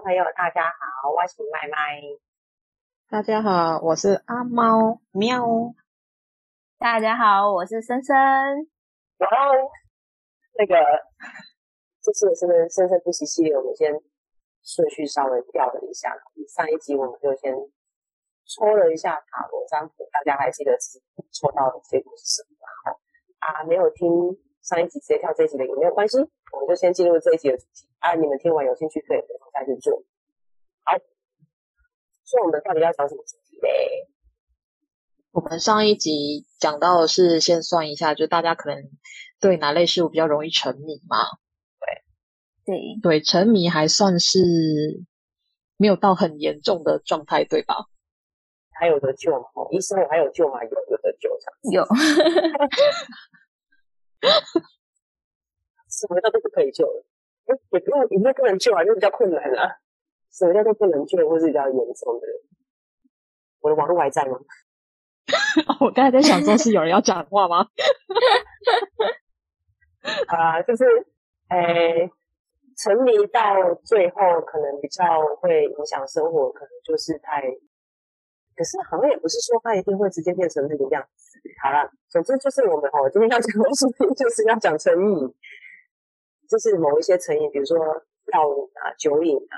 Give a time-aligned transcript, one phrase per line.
[0.00, 2.00] 众朋友，大家好，我是麦麦。
[3.10, 5.44] 大家好，我是阿猫喵。
[6.78, 8.16] 大家好，我是森森。
[8.16, 9.36] 然后
[10.56, 10.74] 那个
[12.00, 13.92] 这次是森森不息系列，我们先
[14.64, 16.16] 顺序稍微调了一下。
[16.48, 17.52] 上一集我们就先
[18.46, 22.96] 抽了一下塔罗占卜，大家还记得自己抽到的结果是什么吗？
[23.40, 24.08] 啊，没有听
[24.62, 27.88] 上一集直接跳这一集的也没有关系，我们就先进入这一集的主题。
[27.98, 29.20] 啊，你们听完有兴趣可以
[29.52, 30.02] 再去做。
[30.84, 30.96] 好，
[32.24, 34.08] 所以我们到底要讲什么主题嘞？
[35.32, 38.90] 我们上一集讲到的是先算一下，就大家可能
[39.40, 41.24] 对哪类事物比较容易沉迷嘛？
[42.64, 44.38] 对，对，对，沉迷还算是
[45.76, 47.86] 没有到很严重的状态，对吧？
[48.72, 49.46] 还有得救吗？
[49.70, 50.62] 医生，我还有救吗？
[50.64, 51.30] 有，有得救，
[51.72, 51.84] 有。
[55.88, 57.04] 什么叫都不可以救了？
[57.46, 59.76] 也不用，也不不能救啊，就比较困难啊。
[60.30, 62.26] 什么叫做不能救，或是比较严重的？
[63.60, 64.38] 我的网络还在吗？
[65.80, 67.66] 我刚才在想说，是有人要讲话吗？
[70.28, 70.84] 啊，就是，
[71.48, 72.10] 诶、欸，
[72.76, 75.04] 沉迷到最后，可能比较
[75.40, 77.42] 会影响生活，可能就是太……
[78.60, 81.40] 可是好像也不是说他一定会直接变成那个样子。
[81.64, 85.34] 好了，总之就是我们哦，今天要讲的事情就是要讲成瘾。
[86.46, 89.56] 就是某一些成瘾，比如说药瘾啊、酒瘾啊、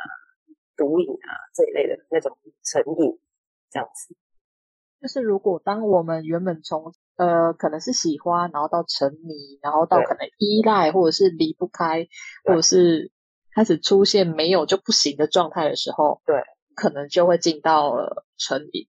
[0.76, 3.18] 毒瘾啊这一类的那种成瘾，
[3.72, 4.14] 这样子。
[5.00, 12.06] 就是如果当我们原本从呃可能是喜欢，然后到沉迷，然后到可能依赖，或者是离不开，
[12.44, 13.10] 或者是
[13.52, 16.40] 开始出现没有就不行的状态的时候，对，
[16.76, 18.86] 可能就会进到了成瘾。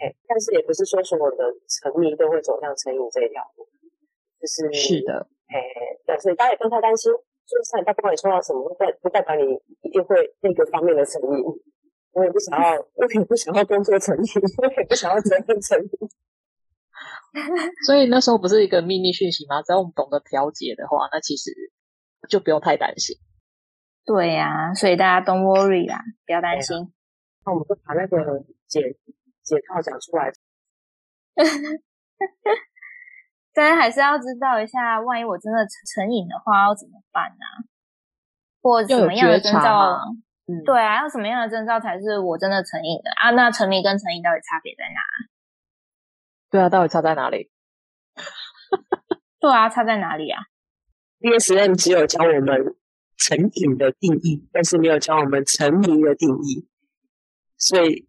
[0.00, 3.68] 嘿，但是也不是说所有的沉迷都会走向成瘾这一条路，
[4.40, 5.28] 就是是的。
[5.52, 5.60] 哎，
[6.06, 7.12] 对，所以大家也不用太担心。
[7.12, 9.42] 就算他不管你抽到什么，不代不代表你
[9.82, 11.44] 一定会那个方面的成瘾。
[12.12, 14.22] 我也不想要，我也不想要工作成瘾，
[14.58, 15.90] 我也不想要责任成瘾。
[17.86, 19.62] 所以那时候不是一个秘密讯息吗？
[19.62, 21.50] 只要我们懂得调节的话，那其实
[22.28, 23.16] 就不用太担心。
[24.06, 26.76] 对呀、啊，所以大家 don't worry 啦，不要担心。
[27.44, 28.96] 那我们就把那个解
[29.56, 30.32] 解套讲出来。
[33.52, 37.64] 但还是要知道一下，万一我真的成瘾的话，要怎么办呢、啊？
[38.62, 39.98] 或什么样的征兆？
[40.46, 43.30] 嗯，对啊，要什么样的征兆才是我真的成瘾的啊？
[43.30, 45.00] 那沉迷跟成瘾到底差别在哪？
[46.50, 47.50] 对啊，到底差在哪里？
[49.40, 50.42] 对啊，差在哪里啊
[51.20, 52.76] ？DSM 只有教我们
[53.16, 56.68] 成瘾的定义，但是没有教我们沉迷的定义，
[57.56, 58.08] 所以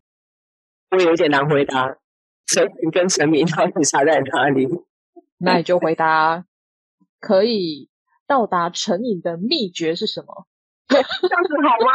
[0.92, 1.98] 我有点难回答，
[2.48, 4.68] 成瘾跟沉迷到底差在哪里？
[5.38, 6.46] 那你就回答，
[7.20, 7.90] 可以
[8.28, 10.46] 到达成瘾的秘诀是什么？
[10.88, 11.92] 这样子好吗？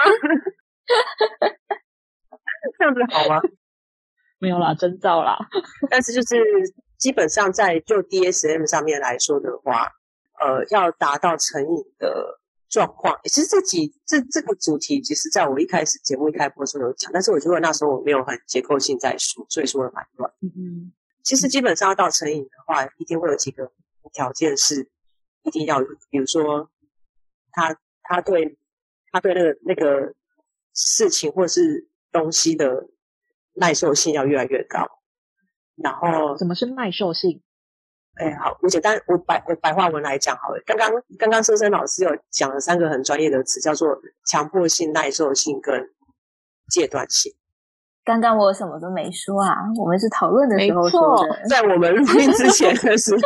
[2.79, 3.41] 这样子好吗？
[4.39, 5.37] 没有啦，真造啦。
[5.91, 6.37] 但是就是
[6.99, 9.93] 基本上在就 DSM 上面来说的话，
[10.41, 20.31] 呃，要达到成瘾的状况，其实这几这这个主题，其实在我一开始节目一开播的时候有讲，但是我觉得那时候我没有很结构性在说，所以说的蛮乱。
[20.43, 20.93] 嗯嗯。
[21.23, 23.73] 其实基本上要到成瘾的话，一定会有几个
[24.13, 24.91] 条件是
[25.43, 26.71] 一定要有，比如说
[27.53, 28.59] 他他对
[29.11, 30.15] 他对那个那个
[30.75, 32.89] 事情或者是东西的
[33.55, 34.87] 耐受性要越来越高。
[35.77, 37.43] 然后什么是耐受性？
[38.17, 40.63] 哎，好，我简单我白我白话文来讲好了。
[40.65, 45.91] 刚刚刚刚森森老师有讲了三个很专业的词，叫做强迫性、耐受性跟
[46.71, 47.33] 戒断性。
[48.05, 53.21] 刚刚我什么都没说啊，我们是讨论的时候说的，在我们录音之前的时候，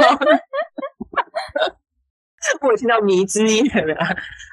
[2.67, 3.95] 我听到迷之音了？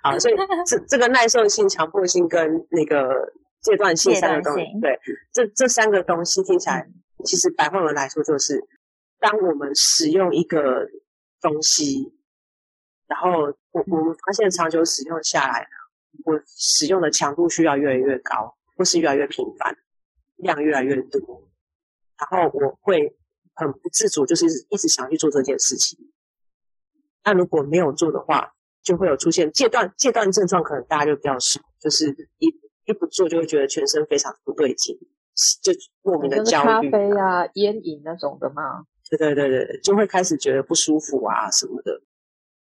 [0.03, 0.35] 好，所以
[0.67, 3.31] 这这个耐受性、强迫性跟那个
[3.61, 4.99] 戒断性三个东西，对，
[5.33, 6.85] 这这三个东西听起来，
[7.23, 8.61] 其实白话文来说就是，
[9.19, 10.87] 当我们使用一个
[11.41, 12.13] 东西，
[13.07, 13.31] 然后
[13.71, 15.67] 我我们发现长久使用下来，
[16.25, 19.77] 我使用的强度需要越来越高，或是越来越频繁。
[20.39, 21.49] 量越来越多，
[22.15, 23.17] 然后我会
[23.55, 25.97] 很不自主，就是一直想去做这件事情。
[27.23, 28.53] 那如果没有做的话，
[28.83, 32.53] 就会有出现戒断戒断症状，可能大家就比较少，就是一
[32.85, 34.95] 一不做就会觉得全身非常不对劲，
[35.63, 35.73] 就
[36.03, 36.91] 莫名的焦虑。
[36.91, 38.85] 咖啡啊、烟瘾那种的吗？
[39.09, 42.01] 对对对对，就会开始觉得不舒服啊什么的。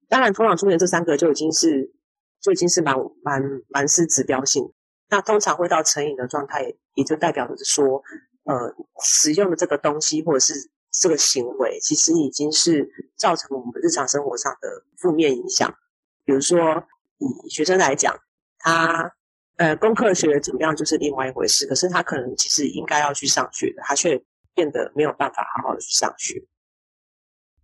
[0.09, 1.91] 当然，通常出现这三个就已经是
[2.41, 4.71] 就已经是蛮蛮蛮是指标性。
[5.09, 8.01] 那通常会到成瘾的状态，也就代表着说，
[8.45, 10.53] 呃，使用的这个东西或者是
[10.91, 15.71] 这个行为，其实已经是造成我们日常生活上的负面影响。
[16.25, 16.83] 比如说，
[17.19, 18.15] 以学生来讲，
[18.57, 19.15] 他
[19.57, 24.23] 呃功课学的怎么样就是另外一回事，可是他可能其实应该要去上学的，他却
[24.53, 26.43] 变得没有办法好好的去上学。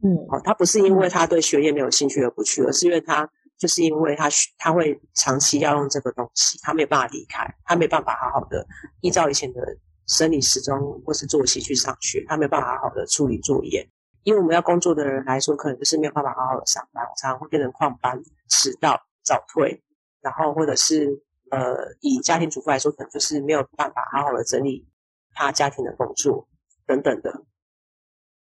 [0.02, 8.66] 嗯，哦，他不是因为他对学业没有兴趣而不去，而是因为他就是因为他他会长期要用这个东西，他没有办法离开，他没办法好好的
[9.02, 9.62] 依照以前的
[10.08, 13.90] 生理时钟或是作息去上学，他没有办法好好的处理作业。
[14.24, 19.82] 因为我们要工作的人来说，可能就是没有办法好好的上班，常常会变成旷班、迟到、早退，
[20.22, 24.86] 然后或者是呃，以家庭主妇来说，可能就是没有办法好好的整理
[25.34, 26.49] 他家庭的工作
[26.90, 27.46] 等等的。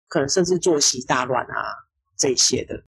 [0.10, 1.64] 可能甚至作息大乱啊，
[2.18, 2.84] 这些的，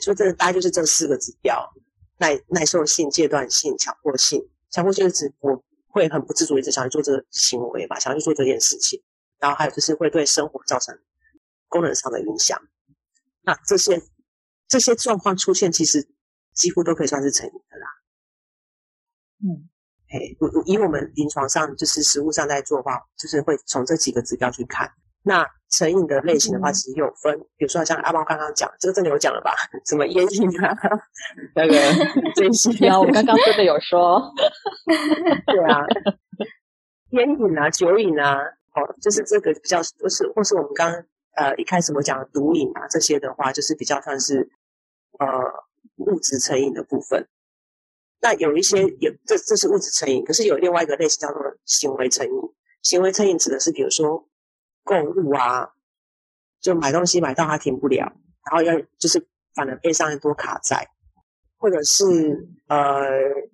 [0.00, 1.70] 所以这大概就是这四个指标：
[2.18, 4.50] 耐耐受性、戒断性、强迫性。
[4.70, 9.02] 强迫性就是指我会很不自主一直想去做这个行为吧，想去做这件事情。
[9.38, 10.98] 然后还有就是会对生活造成
[11.68, 12.60] 功能上的影响。
[13.42, 14.02] 那这些
[14.66, 16.08] 这些状况出现，其实
[16.52, 17.86] 几乎都可以算是成瘾的啦。
[19.44, 19.68] 嗯，
[20.08, 20.36] 嘿，
[20.66, 24.90] 以我们临床上就是实物上在做的话，就是会从这几个指标去看。
[25.24, 29.52] 那成瘾的类型的话，其实有分，嗯、比如说像阿猫刚刚讲，这个真的有讲了吧？
[29.84, 30.72] 什么烟瘾啊，
[31.56, 31.74] 那个
[32.36, 34.32] 这些，我刚刚真的有说，
[35.46, 35.84] 对啊，
[37.10, 38.38] 烟瘾啊，酒瘾啊，
[38.74, 41.04] 哦，就是这个比较，或是或是我们刚刚
[41.34, 44.48] 呃一开始我讲的毒瘾啊，这些的话，就是比较算是
[45.18, 45.26] 呃
[45.96, 47.26] 物质成瘾的部分。
[48.20, 52.32] 那有一些有这这是物质成瘾，可是有另外一个类型叫做行为成瘾。
[52.82, 54.28] 行为成瘾指的是，比如说。
[54.88, 55.70] 购物啊，
[56.60, 57.96] 就买东西买到它停不了，
[58.44, 60.88] 然后要就是反而背上很多卡债，
[61.58, 63.02] 或者是呃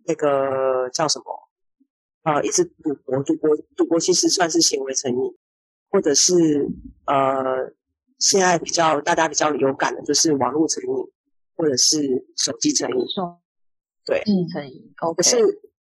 [0.04, 1.24] 那个叫什么？
[2.24, 5.38] 呃一直赌博，赌博赌博其实算是行为成瘾，
[5.88, 6.68] 或者是
[7.06, 7.72] 呃
[8.18, 10.90] 现在比较大家比较有感的就是网络成瘾，
[11.56, 13.06] 或者是手机成瘾，
[14.04, 15.36] 对，嗯，成瘾，可是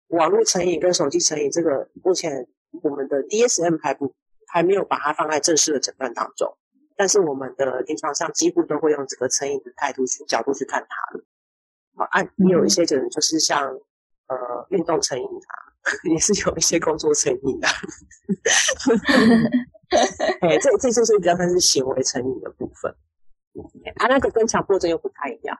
[0.07, 2.47] 网络成瘾跟手机成瘾这个目前
[2.83, 4.13] 我们的 DSM 还不。
[4.53, 6.57] 还没有把它放在正式的诊断当中，
[6.97, 11.23] 但是我们的临床上几乎都会用这个成瘾的态度去角度去看它了。
[11.95, 13.63] 好，啊、也有一些人就是像
[14.27, 15.55] 呃运动成瘾啊，
[16.11, 17.67] 也是有一些工作成瘾的。
[20.41, 22.93] 哎，这这就是比较算是行为成瘾的部分。
[23.95, 25.57] 啊，那个跟强迫症又不太一样，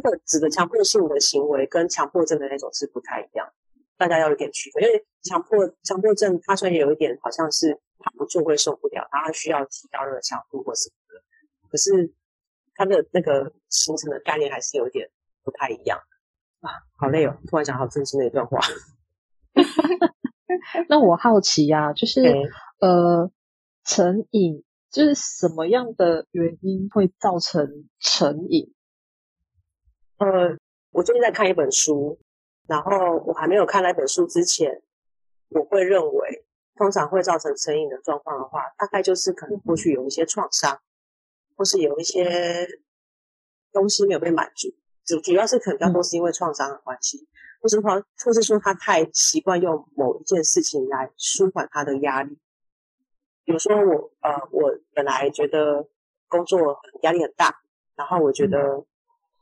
[0.00, 3.48] 它的指的强迫性的行为跟强迫症的那种是不太一样，
[3.96, 7.80] 大家要有点区分，因为强迫强迫症它虽然有一点好像是。
[7.98, 11.24] 他不做会受不了，他需要提高那个强度或什么的。
[11.68, 12.12] 可是
[12.74, 15.10] 他的那个形成的概念还是有点
[15.42, 15.98] 不太一样
[16.60, 17.36] 啊，好累哦！
[17.48, 18.60] 突然想好正经的一段话。
[20.88, 22.22] 那我好奇呀、啊，就是.
[22.78, 23.28] 呃，
[23.82, 28.72] 成瘾就是什么样的原因会造成成瘾？
[30.18, 30.56] 呃，
[30.90, 32.18] 我最近在看一本书，
[32.66, 34.82] 然后我还没有看那本书之前，
[35.48, 36.42] 我会认为。
[36.78, 40.78] 通常会造成成瘾的状况的话，大概就是可能过去有一些创伤，
[41.56, 42.68] 或是有一些
[43.72, 44.68] 东西没有被满足，
[45.06, 47.26] 主主要是可能比较多是因为创伤的关系，
[47.62, 52.38] 或是或，或是说他太习惯用某一件事情来舒缓他的压力。
[53.44, 55.88] 比如说我呃，我本来觉得
[56.28, 57.58] 工作压力很大，
[57.94, 58.84] 然后我觉得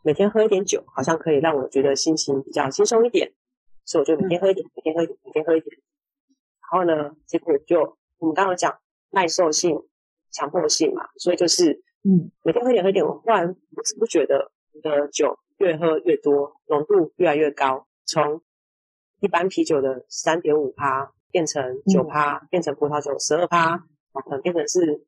[0.04, 3.32] 每天喝一点酒，好像可以让我觉得心情比较轻松一点，
[3.86, 5.76] 所以我就每天喝一点，每天喝一点，每天喝一点。
[6.60, 8.78] 然后呢，结果就我们刚刚讲
[9.10, 9.82] 耐受性、
[10.30, 18.42] 强迫性嘛，所以就是嗯，每天喝一点喝一点，我忽然不知不觉的，你的酒越喝越多，浓度越来越高，从
[19.20, 23.78] 一般啤酒的三点五趴变成九趴，变成葡萄酒十二趴，
[24.12, 25.06] 可能变成是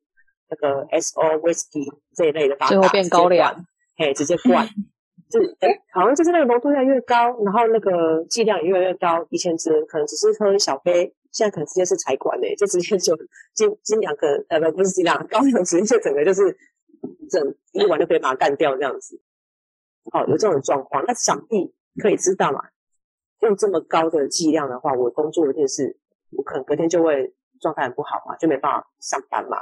[0.49, 3.65] 那个 S O whisky 这一类的，最后变高粱，
[3.97, 4.67] 嘿，直接灌。
[5.29, 9.27] 就哎，好像就是那个浓度越来越高，然后那个剂量也越来越高。
[9.29, 13.13] 以前只可能只是喝一小杯，现在可能直接是采管的，就直接就
[13.53, 16.57] 斤斤两个呃不不是斤两高粱直接就整个就是
[17.29, 19.19] 整一碗就可以把它干掉这样子。
[20.13, 22.61] 哦，有这种状况，那想必可以知道嘛？
[23.41, 25.97] 用这么高的剂量的话，我工作一定是
[26.31, 29.57] 我可能隔天就会状态很不好嘛，就没办法上班嘛。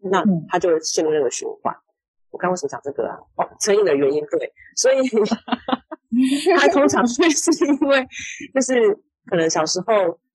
[0.00, 1.76] 那他就会陷入那个循环。
[2.30, 3.16] 我刚为什么讲这个啊？
[3.36, 4.96] 哦，成瘾的原因对，所以
[6.58, 8.06] 他通常会是因为
[8.54, 8.94] 就是
[9.26, 9.92] 可能小时候，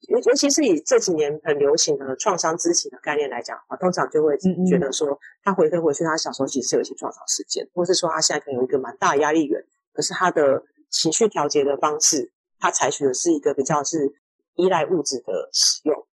[0.08, 14.14] 尤尤其是以这几年很流行的创伤知情的概念来讲的话，通常就会觉得说，他回推回去，他小时候其实是有一些创伤事件，或是说他现在可能有一个蛮大的压力源，可是他的情绪调节的方式，他采取的是一个比较是
[14.56, 16.08] 依赖物质的使用。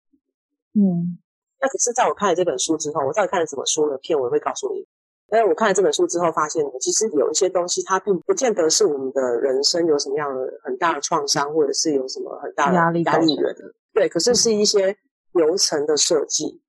[0.74, 1.20] 嗯，
[1.60, 4.88] 那可是在我看了这本书之后，我到底看了什么书呢片，尾会告诉你。
[5.32, 13.56] 因为我看了这本书之后，发现其实有一些东西，它并不见得是我们的人生有什么样的很大的创伤，或者是有什么很大的压力压力源。
[13.94, 14.98] 对，可是是一些
[15.34, 16.62] 流程的设计，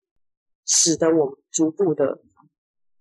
[0.67, 2.21] 使得我们逐步的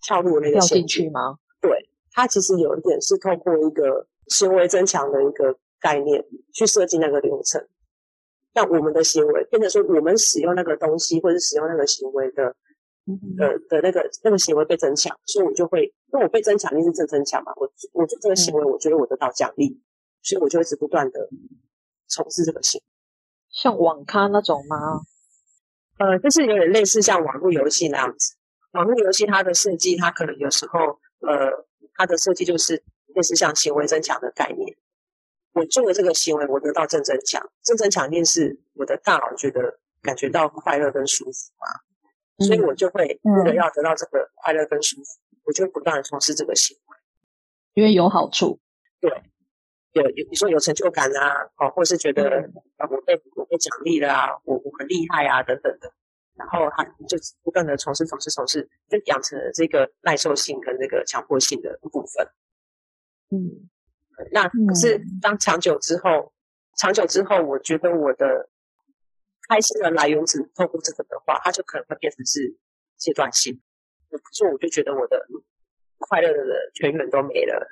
[0.02, 1.40] 跳入那个陷阱吗？
[1.60, 6.24] 对，它其实有一点是透过一个行为增强的一个概念
[6.54, 7.68] 去设计那个流程，
[8.54, 12.56] 让我们的行为变成说，我们使用那个东西或者使用那个行为的。
[13.38, 17.52] 的的那个那个行为被增强，所以我就会，因为我被增强，一定是正增强嘛。
[17.56, 19.82] 我我做这个行为，我觉得我得到奖励，
[20.22, 21.30] 所以我就一直不断的
[22.08, 22.84] 从事这个行为。
[23.52, 25.02] 像网咖那种吗？
[25.98, 28.36] 呃，就是有点类似像网络游戏那样子。
[28.72, 30.80] 网络游戏它的设计，它可能有时候，
[31.28, 32.84] 呃，它的设计就是
[33.16, 34.78] 类似像行为增强的概念。
[35.54, 41.89] 我做了这个行为，我得到正增强，正增强一定是我的大脑觉得感觉到快乐跟舒服嘛。
[42.40, 46.98] 所以我就会为了要得到这个快乐跟舒服，嗯、我就会不断的从事这个行为，
[47.74, 48.60] 因为有好处。
[49.02, 49.12] 对，
[49.94, 55.92] 有有你说有成就感啊，哦，或是觉得啊我被我被奖励了啊，我我很厉害啊等等的，
[56.36, 62.28] 然后他就不断的从事从事从事，就养成了这个耐受性跟这个强迫性的部分。
[63.32, 63.70] 嗯，
[64.32, 66.34] 那可是当长久之后，
[66.78, 68.50] 长久之后，我觉得我的。
[69.50, 72.56] 开心的来源只透过这个的话，它就可能会变成是
[72.98, 73.60] 阶段性。
[74.12, 75.20] 我不做，我就觉得我的
[75.98, 77.68] 快乐的泉源都没了，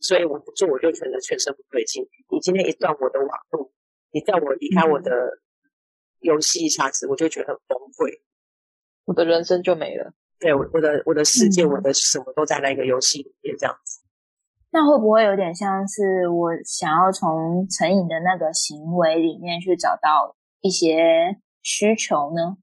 [0.00, 2.06] 所以我不做，我就觉得全身不对劲。
[2.30, 3.72] 你今天一断我的网络，
[4.12, 5.40] 你叫我离开我的
[6.20, 8.20] 游戏一下子，我就觉得很崩溃，
[9.06, 10.12] 我的人生就没了。
[10.38, 14.00] 对，我我的我的世界，我的什么都在那个游戏里面，这样子。
[14.70, 20.36] 那会不会有点像是我想要从成瘾的那个行为里面去找到？
[20.60, 22.56] 一些需求呢，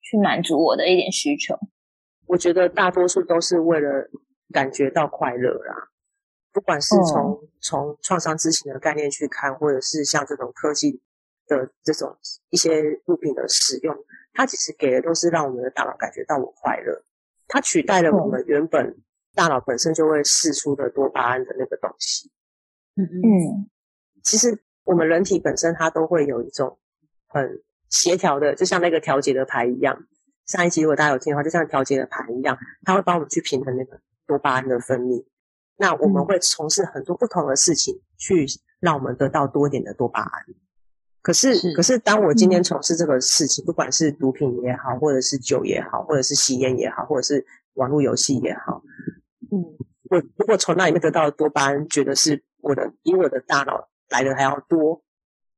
[0.00, 1.58] 去满足我的一点需求。
[2.26, 4.10] 我觉得大多数都是为了
[4.50, 5.90] 感觉到快乐啦。
[6.52, 11.02] 不管是从从创伤知情的概念去看，或者是像这种科技
[11.46, 12.16] 的这种
[12.48, 13.94] 一些物品的使用，
[14.32, 17.04] 它其实给的都是让我们的大脑感觉到我快乐。
[17.46, 18.96] 它取代了我们原本
[19.34, 22.30] 大脑本身就会释出的多巴胺的那个东西。
[22.96, 23.70] 嗯嗯，
[24.22, 26.78] 其实我们人体本身它都会有一种。
[27.34, 27.60] 很
[27.90, 30.06] 协调的，就像那个调节的牌一样。
[30.46, 35.24] 上一集如果大家有听的话，就像调节的牌一样，它会帮我们去平衡那个多巴胺的分泌。
[35.76, 38.46] 那我们会从事很多不同的事情，去
[38.78, 40.44] 让我们得到多一点的多巴胺。
[41.22, 48.82] 可是，是可是当我今天从事这个事情，嗯、不管是毒品也好，或者是酒也好，或者是吸烟也好，或者是网络游戏也好，
[49.50, 49.64] 嗯，
[50.10, 55.02] 我如果从那里面得到的多巴胺，觉得是我的比我的大脑来的还要多，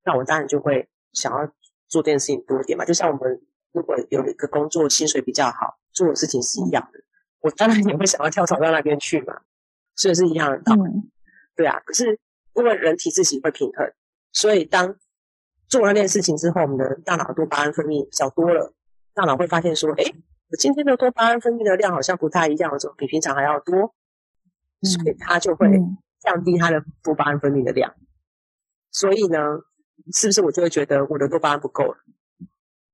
[0.05, 1.53] 那我当然就会想要。
[1.89, 3.41] 做这件事情多一点嘛，就像我们
[3.73, 7.01] 如果有一个工作薪水比较好，做的事情是一样的，
[7.41, 9.41] 我当然也会想要跳槽到那边去嘛，
[9.95, 10.83] 所以是一样的道理。
[10.83, 11.11] 嗯、
[11.55, 12.19] 对啊，可是
[12.55, 13.93] 因为人体自己会平衡，
[14.33, 14.97] 所以当
[15.69, 18.73] 做了那件事情之后，我们的大脑多巴胺分泌比较多了，
[19.15, 20.05] 大脑会发现说，哎，
[20.51, 23.95] 我今天的多巴胺分泌的量好像不太一样，怎么比平常还要多？
[24.83, 25.69] 所以它就会
[26.21, 27.95] 降低它的多巴胺分泌的量。
[28.91, 29.41] 所以呢，
[30.13, 31.99] 是不是我就会觉得我的多巴胺不够了？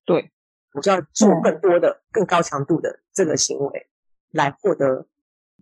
[0.04, 0.30] 对，
[0.72, 3.88] 我就要做更多的、嗯、更高强度的这个行为，
[4.30, 5.06] 来获得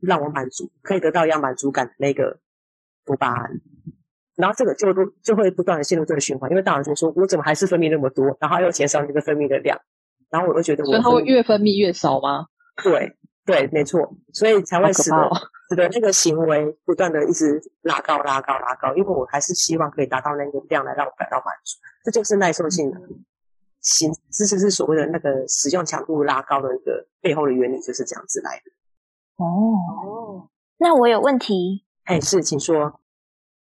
[0.01, 2.41] 让我满足、可以得到一样满足感的那个
[3.05, 3.61] 多巴胺。
[4.37, 9.81] 然后这个就都就会不断的陷入这个循环，因为大脑就说：“我怎么还是分泌那么多？”然后又减少这个分泌的量，
[10.31, 12.47] 然后我就觉得我，所以它会越分泌越少吗？
[12.83, 13.17] 对。
[13.43, 15.17] 对，没错，所以才会使得
[15.71, 22.99] 使得那个行为不断的一直拉高、拉高、拉高，因为我还是希望可以达到那个量来让我感到满足，这就是耐受性的
[23.81, 28.73] 行，这就是所谓的那个使用强度拉高的一个背后的原理，就是这样子来的。
[29.37, 31.87] 哦，那我有问题。
[32.03, 33.01] 哎，是，请说。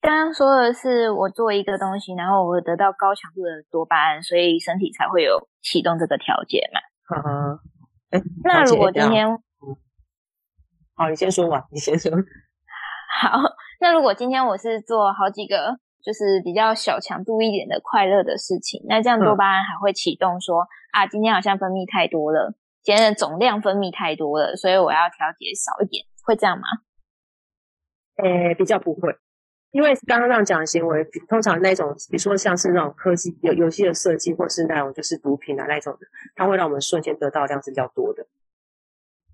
[0.01, 6.81] 刚刚说的是我做一个东西，然后我得到高强度的多巴胺，所以身体才会有启动这个调节嘛。
[7.05, 7.61] 哈哈。
[8.11, 9.39] 哎，那如果今天。
[10.95, 12.13] 好，你先说吧，你先说。
[13.21, 13.39] 好，
[13.81, 26.65] 那如果今天我是做好几个，就是比较小强度一点的快乐的事情，那这样多巴胺还会启动说，嗯、啊，今天好像分泌太多了，今天的总量分泌太多了，所以我要调节少一点，会这样吗？
[28.17, 29.15] 呃，比较不会，
[29.71, 36.01] 因为刚刚这样讲的行为，通常那种，比如说像是那种科技游游戏的设计，或是那种就是毒品啊那种的，
[36.35, 38.27] 它会让我们瞬间得到量是比较多的。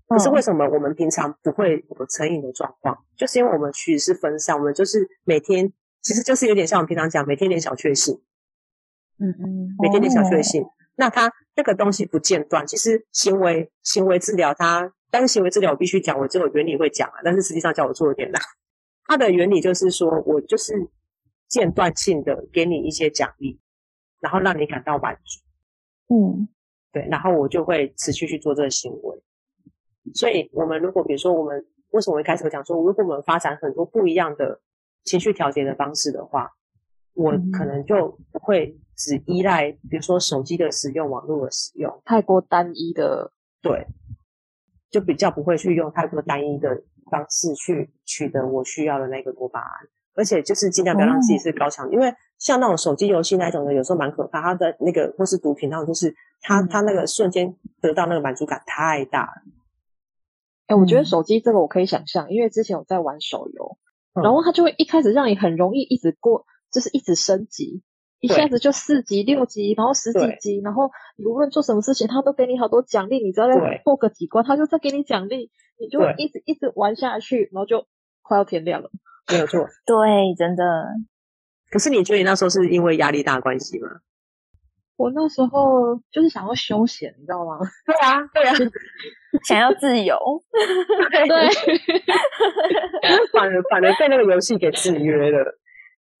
[0.09, 3.05] 可是为什么我们平常不会有成瘾的状况？
[3.15, 8.19] 就是因为我们其实是分散，我们就是每天，其实就是有点像我们平常讲，每天点小确幸。
[9.19, 10.65] 嗯嗯，每天点小确幸。
[10.95, 18.41] 那它那个东西不间断，其实行为行为治疗它，但是行为治疗我必须讲，我这个原理会讲啊，但是实际上叫我做有点难。
[19.05, 20.73] 它的原理就是说，我就是
[21.47, 23.59] 间断性的给你一些奖励，
[24.19, 26.13] 然后让你感到满足。
[26.13, 26.47] 嗯，
[26.91, 29.23] 对，然后我就会持续去做这个行为。
[30.13, 34.59] 所以，我们如果比如说，我们为什么我一开始会讲说，如果我们发展很多不一样的
[35.03, 36.51] 情绪调节的方式的话，
[37.13, 43.87] 我可能就不会只依赖，比如说手机的使用、网络的使用，太过单一的，对，
[44.89, 46.83] 就比较不会去用太过单一的。
[47.11, 49.67] 方式去取得我需要的那个多巴胺，
[50.13, 54.39] 而且就是尽量不要让自己是高强，哦、因为像那种手机游戏那种的，有时候蛮可怕。
[54.43, 57.51] 它的那个或是毒品那种，就是它它那个瞬间
[57.81, 59.41] 得到那个满足感太大了。
[60.69, 63.77] 哎、欸，我觉得手机这个我可以想象，因为之前我在玩手游，
[64.13, 67.83] 嗯、然后它就会一开始让你很容易一直过，就是一直升级。
[68.21, 73.23] 一下子就四级、六级，然后十几级，然后你无论做什么事情，它都给你好多奖励。
[73.25, 75.49] 你只要再过个几关，对他就再给你奖励，
[75.79, 77.87] 你就会一直一直玩下去，然后就
[78.21, 78.91] 快要天亮了。
[79.31, 80.63] 没有错，对，真的。
[81.71, 83.87] 可是你觉得你那时候是因为压力大关系吗？
[84.99, 87.57] 我那时候就是想要休闲，你知道吗？
[87.87, 88.53] 对啊，对啊，
[89.47, 90.19] 想要自由。
[91.09, 91.25] 对，
[93.31, 95.55] 反而反而被那个游戏给制约了。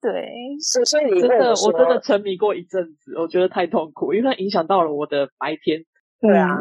[0.01, 0.31] 对，
[0.61, 5.83] 所所以你真的，我真的沉迷过一阵子，我觉得太痛苦，因为它影响到了我的白天。
[6.21, 6.55] 对啊，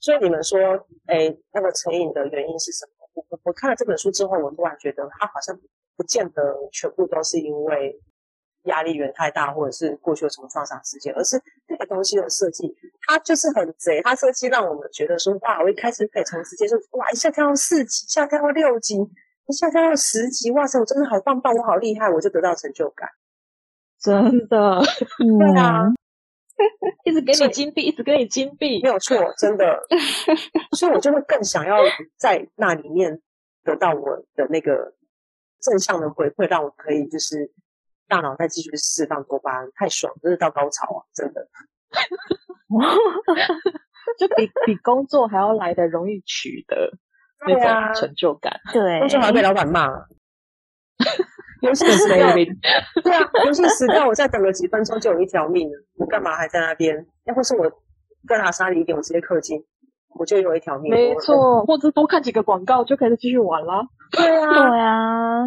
[0.00, 0.58] 所以你们说，
[1.06, 3.06] 哎，那个成瘾的原因是什么？
[3.30, 5.56] 我我看了这本书之后，我突然觉得，它好像
[5.96, 6.42] 不见得
[6.72, 7.94] 全部都是因为
[8.64, 12.74] 压力源太大，或者是过去有什么创伤事件，而是这个东西的设计，
[13.06, 18.96] 它就是很贼，它设计让我们觉得说，哇，我一开始可以从直接就，哇，一下跳到四级，一下跳到六级。
[19.48, 20.78] 一下跳到十级，哇塞！
[20.78, 23.10] 我真的好棒棒，我好厉害，我就得到成就感。
[24.00, 24.80] 真的，
[25.18, 25.88] 对啊，
[27.04, 29.82] 一直给你金币，一直给你金币，没有错，真的。
[30.78, 31.78] 所以我就会更想要
[32.16, 33.20] 在那里面
[33.64, 34.94] 得到我的那个
[35.60, 37.50] 正向的回馈，让我可以就是
[38.12, 41.00] 大脑再继续释放多巴胺，太爽，真是到高潮啊！
[41.14, 41.48] 真的，
[44.18, 46.92] 就比比工作还要来的容易取得。
[47.44, 49.88] 那种成就感，对，工作还要被老板骂，
[51.60, 52.32] 游戏死掉，
[53.02, 57.04] 对啊， 游戏死掉，我再等了几分钟就有一条命了，我干嘛还在那边？
[57.24, 57.68] 要不是我
[58.28, 59.60] 更阿莎力一点，我直接氪金，
[60.14, 60.92] 我就有一条命。
[60.92, 63.88] 没错，或者多看几个广告就可以继续玩了。
[64.12, 65.46] 对啊，对啊。